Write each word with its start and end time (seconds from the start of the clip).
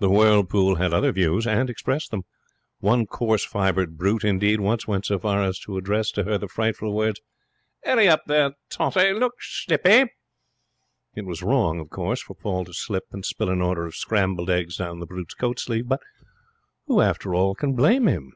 The 0.00 0.10
whirlpool 0.10 0.74
had 0.74 0.92
other 0.92 1.12
views 1.12 1.46
and 1.46 1.70
expressed 1.70 2.10
them. 2.10 2.24
One 2.80 3.06
coarse 3.06 3.42
fibred 3.42 3.96
brute, 3.96 4.22
indeed, 4.22 4.60
once 4.60 4.86
went 4.86 5.06
so 5.06 5.18
far 5.18 5.42
as 5.42 5.58
to 5.60 5.78
address 5.78 6.10
to 6.10 6.24
her 6.24 6.36
the 6.36 6.46
frightful 6.46 6.92
words, 6.94 7.22
''Urry 7.86 8.06
up, 8.06 8.24
there, 8.26 8.52
Tottie! 8.68 9.14
Look 9.14 9.32
slippy.' 9.40 10.10
It 11.14 11.24
was 11.24 11.42
wrong, 11.42 11.80
of 11.80 11.88
course, 11.88 12.20
for 12.20 12.34
Paul 12.34 12.66
to 12.66 12.74
slip 12.74 13.04
and 13.12 13.24
spill 13.24 13.48
an 13.48 13.62
order 13.62 13.86
of 13.86 13.94
scrambled 13.94 14.50
eggs 14.50 14.76
down 14.76 15.00
the 15.00 15.06
brute's 15.06 15.32
coat 15.32 15.58
sleeve, 15.58 15.88
but 15.88 16.00
who 16.86 17.02
can 17.54 17.72
blame 17.72 18.08
him? 18.08 18.34